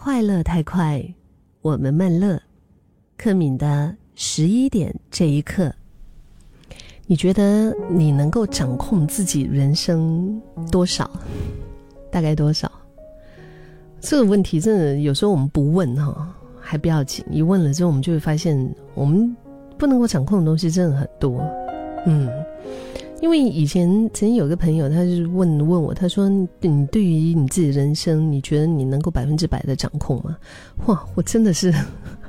[0.00, 1.04] 快乐太快，
[1.60, 2.40] 我们慢乐。
[3.16, 5.74] 克敏的十一点这一刻，
[7.04, 10.40] 你觉得你能够掌控自己人生
[10.70, 11.10] 多少？
[12.12, 12.70] 大概多少？
[14.00, 18.56] 这个问题真的有时候我们不问哈还不要紧，一问了之后，我们就会发现
[18.94, 19.36] 我们
[19.76, 21.40] 不能够掌控的东西真的很多。
[22.06, 22.30] 嗯。
[23.20, 26.28] 因为以前曾经有个朋友，他就是问问我，他说
[26.60, 30.36] ：“你对于你自己人生，你觉得你能够百分之百的掌控吗？”
[30.86, 31.74] 哇，我真的是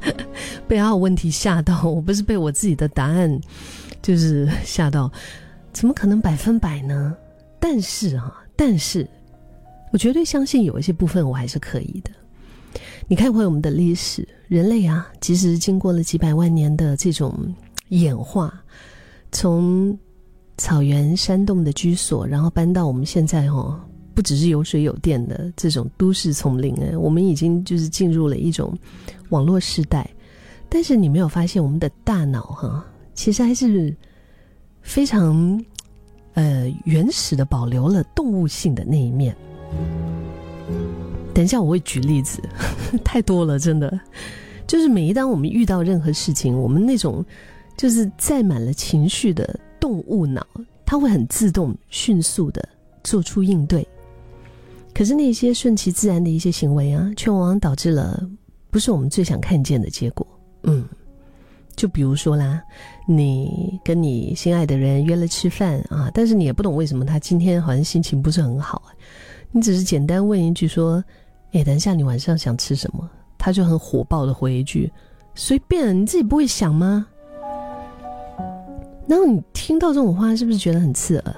[0.68, 3.40] 被他的问题吓到，我不是被我自己的答案
[4.02, 5.10] 就是吓到，
[5.72, 7.16] 怎么可能百分百呢？
[7.58, 9.08] 但是哈，但是
[9.90, 12.10] 我绝对相信有一些部分我还是可以的。
[13.08, 17.34] 你看回我们的历史，人类啊，其实经过了几百万年的这种
[17.88, 18.52] 演化，
[19.32, 19.98] 从
[20.56, 23.80] 草原山洞的居所，然后搬到我们现在哦，
[24.14, 28.72] 不只是有水有电的这种都市丛林哎，我们已经就是进入了一种
[29.30, 30.08] 网络时代。
[30.68, 33.94] 但是你没有发现，我们的大脑哈，其实还是
[34.82, 35.64] 非常
[36.34, 39.34] 呃原始的，保留了动物性的那一面。
[41.32, 42.40] 等一下我会举例子，
[43.04, 44.00] 太多了，真的。
[44.66, 47.24] 就是每一当我们遇到任何事情，我们那种
[47.76, 49.58] 就是载满了情绪的。
[49.84, 50.46] 动物脑，
[50.86, 52.66] 它会很自动、迅速的
[53.02, 53.86] 做出应对。
[54.94, 58.18] 可是那些顺其自然的一些行为啊，却往往导致了
[58.70, 60.26] 不是我们最想看见的结果。
[60.62, 60.88] 嗯，
[61.76, 62.62] 就比如说啦，
[63.06, 68.84] 你跟你心爱的人约了吃饭啊，但是你也不懂为什么他今天好像心情不是很好。
[69.50, 71.04] 你只是简单问一句说
[71.52, 74.90] ：“哎，等一下你晚上想吃什么？”他就很火爆的回一句
[75.36, 77.06] ：“随便，你自己不会想吗？”
[79.06, 81.36] 然后你听到这种话，是不是觉得很刺耳？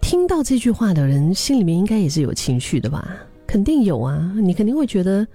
[0.00, 3.16] 听到这句话的人心里面应该也是有情绪的吧？
[3.46, 5.26] 肯定有啊，你肯定会觉得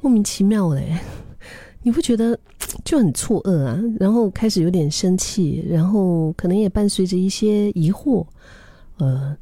[0.00, 0.98] 莫名其妙嘞，
[1.82, 2.38] 你会觉得
[2.84, 8.26] 就很错愕啊，然后开始有点生气，然后可能也伴随着一些疑惑，
[8.98, 9.36] 呃，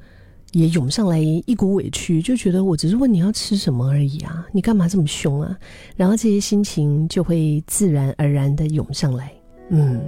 [0.53, 5.57] 也涌上来一股委屈，就觉得我只是问你要吃什么而已啊，你干嘛这么凶啊？
[5.97, 9.33] 然后这些心情就会自然而然的涌上来，
[9.71, 10.01] 嗯。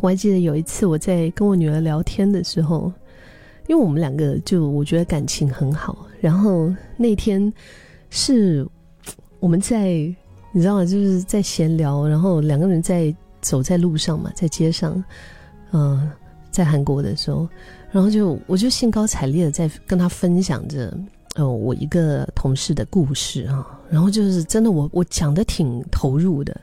[0.00, 2.92] 我还记得有一次我在跟我女儿聊天的时候，
[3.66, 7.52] 因为我们两个就我觉得感情很好，然后那天
[8.10, 8.66] 是
[9.40, 9.88] 我们在
[10.52, 10.84] 你知道吗？
[10.84, 15.02] 就是在闲聊，然后两个人在走在路上嘛，在街上，
[15.72, 16.10] 嗯，
[16.50, 17.48] 在韩国的时候，
[17.90, 20.96] 然后就我就兴高采烈的在跟他分享着，
[21.34, 26.58] 呃，我一个同事的故事啊，然后就是真的我我讲的挺投入的。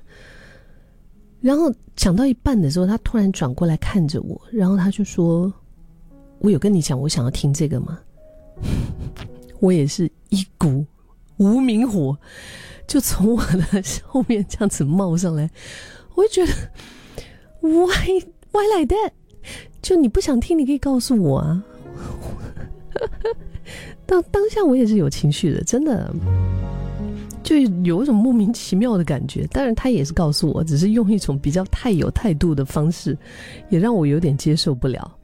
[1.46, 5.54] 然后讲到一半的时候，他突然转过来看着我，然后他就说
[6.42, 8.00] ：“我有跟你讲，我想要听这个吗？”
[9.62, 10.84] 我也是一股
[11.38, 12.18] 无名火，
[12.88, 13.64] 就从我的
[14.04, 15.48] 后面这样子冒上来，
[16.16, 16.52] 我就觉得
[17.62, 19.12] “Why Why like that？”
[19.84, 21.64] 就你不想听，你可以告诉我啊。
[24.08, 26.12] 当当下我也是有情绪的，真的。
[27.46, 33.16] 就有一种莫名其妙的感觉，当然他也是告诉我，只是用一种比较太有态度的方式，
[33.70, 35.16] 也让我有点接受不了。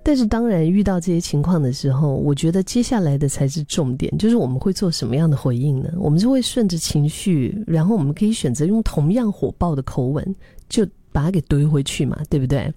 [0.00, 5.90] 但是当然遇到这些情况的时候，我觉得接下来的才是重点，就是我们会做什么样的回应呢？
[5.96, 10.24] 我们就会顺着情绪，然后我们可以选择用同样火爆的口吻，
[10.68, 12.72] 就把它给怼回去嘛，对不对？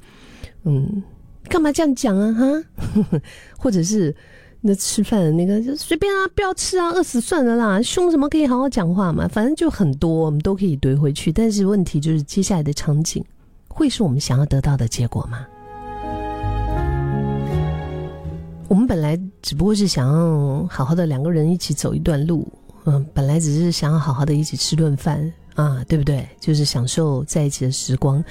[0.63, 1.03] 嗯，
[1.43, 2.33] 干嘛这样讲啊？
[2.33, 3.19] 哈，
[3.55, 4.15] 或者是。
[4.63, 7.81] 那吃饭的那个就随便啊，不要吃啊，饿死算了啦。
[7.81, 11.31] 凶什么可以好好讲话嘛，反正就很多，我们都可以怼回去。
[11.31, 13.25] 但是问题就是，接下来的场景
[13.67, 15.47] 会是我们想要得到的结果吗？
[18.67, 22.47] 我们本来只不过是想要好好的两个人一起走一段路，
[22.85, 26.29] 嗯，本来只是想要好好的一起吃顿饭啊，对不对？
[26.39, 28.23] 就是享受在一起的时光，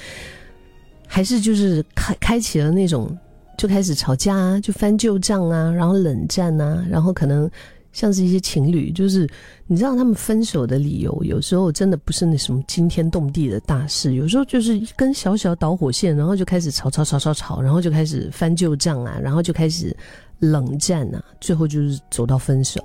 [1.08, 3.18] 还是就是开开启了那种。
[3.60, 7.48] 就开始吵架啊，就翻旧账啊，然后冷战啊，然后可能
[7.92, 9.28] 像是一些情侣，就是
[9.66, 19.94] 你知道他们分手的理由，有时候真的不是那什么惊天动地的大事，有时候就是一根小小导火线，然后就开始吵吵吵吵吵，然后就开始翻旧账啊，然后就开始
[20.38, 22.80] 冷战啊，最后就是走到分手，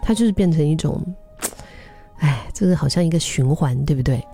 [0.00, 0.98] 它就是变成一种，
[2.20, 4.24] 哎，这个好像一个循环，对不对？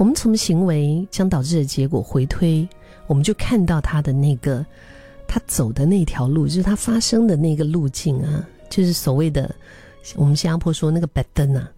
[0.00, 2.66] 我们从行为将导致的结果回推。
[3.06, 4.64] 我们就看到他的那个，
[5.28, 9.54] 他走的那条路，就是他发生的那个路径啊，就是所谓的
[10.16, 11.70] 我们新加坡说那个白灯啊，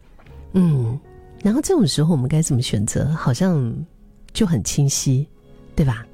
[0.53, 0.97] 嗯，
[1.43, 3.07] 然后这种时候我们该怎么选择？
[3.07, 3.75] 好像
[4.33, 5.27] 就很清晰，
[5.75, 6.07] 对吧？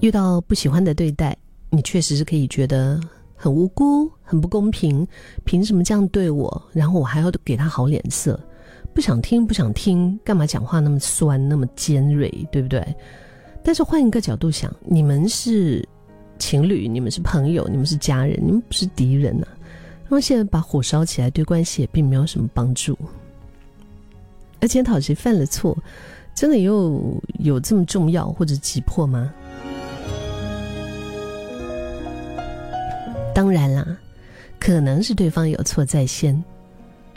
[0.00, 1.36] 遇到不喜欢的对待，
[1.70, 2.98] 你确实是可以觉得
[3.36, 5.06] 很很无辜，很不公平，
[5.44, 6.62] 凭什么这样对我？
[6.72, 8.40] 然后我还要给他好脸色，
[8.96, 12.82] 不想听，不想听，干嘛讲话那么酸，那么尖锐，对不对？
[13.62, 15.86] 但是换一个角度想，你们是
[16.38, 19.46] 情侣，你们是朋友，你们是家人，你们不是敌人呐。
[20.08, 22.96] 那么现在把火烧起来，对关系也并没有什么帮助。
[24.62, 25.76] 而检讨谁犯了错，
[26.34, 29.30] 真的又有这么重要或者急迫吗？
[33.34, 33.98] 当然啦，
[34.58, 36.42] 可能是对方有错在先，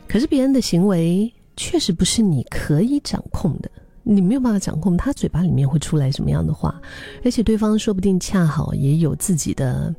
[0.09, 3.69] 可是别人的行为确实不是你可以掌控的，
[4.01, 6.81] 你没有办法掌控他嘴巴里面会出来什么样的话，
[7.25, 9.94] 而且对方说不定恰好也有自己的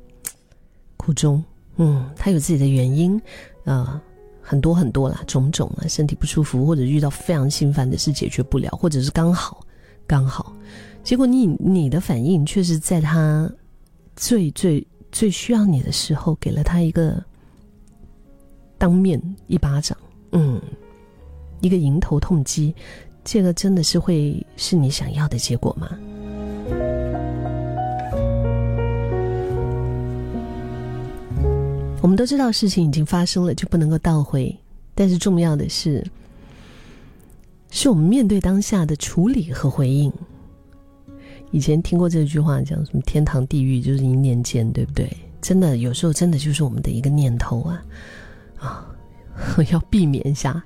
[0.97, 1.45] 苦衷，
[1.77, 3.21] 嗯，他有自己的原因，
[3.67, 4.01] 啊，
[4.41, 9.61] 很多很多啦，种种啊，身体不舒服或者遇到非常心烦的事解决不了，或者是刚好
[10.07, 10.57] 刚好，
[11.05, 13.53] 结果你你的反应却是在他
[14.17, 14.87] 最最。
[15.13, 17.21] 最需要你的时候，给了他一个
[18.79, 19.99] 当面一巴掌，
[20.31, 20.63] 嗯，
[21.61, 22.75] 一个迎头痛击，
[23.25, 25.89] 这个真的是会是你想要的结果吗？
[32.03, 34.57] 我们都知道事情已经发生了，就不能够倒回，
[34.95, 36.05] 但是重要的是，
[37.71, 40.11] 是我们面对当下的处理和回应。
[41.53, 45.15] 以前听过这句话，讲什么天堂地狱就是一念间，对不对？
[45.43, 47.83] 真的有时候真的就是我们的一个念头啊
[48.59, 48.87] 啊，
[49.71, 50.63] 要避免一下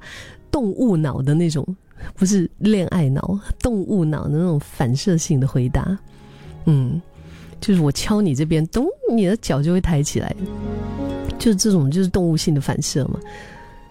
[0.55, 1.67] 动物脑的那种，
[2.15, 5.99] 不是恋爱脑，动物脑的那种反射性的回答。
[6.67, 7.03] 嗯，
[7.61, 10.33] 就是我敲你这边，咚，你的脚就会抬起来，
[11.41, 13.19] 就是这种就是动物性的反射嘛。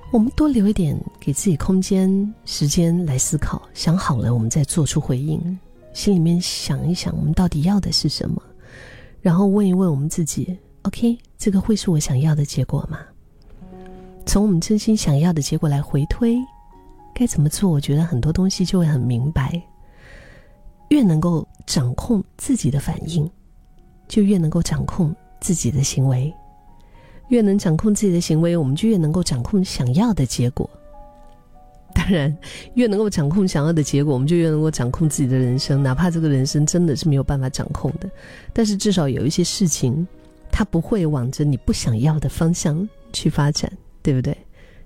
[0.09, 5.59] 我们多留一点给自己空间、时间来思考，想好了我们再做出回应。
[5.91, 8.41] 心里面想一想，我们到底要的是什么？
[9.19, 12.99] 然后问一问我们自己：OK，这个会是我想要的结果吗？
[14.25, 16.37] 从我们真心想要的结果来回推，
[17.13, 17.69] 该怎么做？
[17.69, 19.61] 我觉得很多东西就会很明白。
[20.89, 23.29] 越能够掌控自己的反应，
[24.07, 26.31] 就越能够掌控自己的行为。
[27.29, 30.69] 越能掌控自己的行为，我们就越能够掌控想要的结果。
[31.95, 32.35] 当然，
[32.73, 35.81] 越能够掌控想要的结果，我们就越能够掌控自己的人生。
[35.81, 38.09] 哪怕这个人生真的是没有办法掌控的，
[38.51, 40.05] 但是至少有一些事情，
[40.51, 43.71] 它不会往着你不想要的方向去发展，
[44.01, 44.35] 对不对？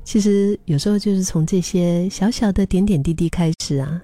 [0.08, 4.02] 其实有时候就是从这些小小的点点滴滴开始啊，